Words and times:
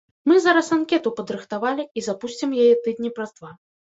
Мы 0.29 0.35
зараз 0.45 0.69
анкету 0.75 1.11
падрыхтавалі 1.19 1.85
і 2.01 2.03
запусцім 2.07 2.57
яе 2.61 2.71
тыдні 2.87 3.13
праз 3.19 3.37
два. 3.37 3.51